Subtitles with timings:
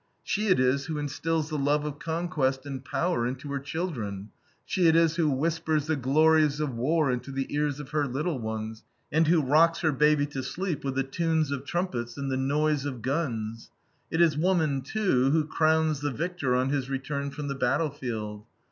[0.23, 4.31] She it is who instills the love of conquest and power into her children;
[4.65, 8.39] she it is who whispers the glories of war into the ears of her little
[8.39, 12.35] ones, and who rocks her baby to sleep with the tunes of trumpets and the
[12.37, 13.69] noise of guns.
[14.09, 18.45] It is woman, too, who crowns the victor on his return from the battlefield.